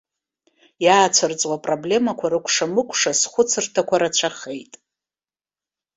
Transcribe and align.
Иаацәырҵуа 0.85 1.55
апроблемақәа 1.57 2.31
рыкәшамыкәша 2.31 3.11
схәыцырҭақәа 3.19 3.95
рацәахеит. 4.01 4.73